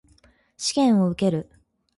[0.57, 1.47] 試験を受ける。